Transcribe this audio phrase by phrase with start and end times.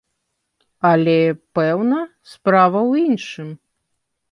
[0.91, 1.15] Але,
[1.59, 1.99] пэўна,
[2.33, 3.49] справа ў іншым.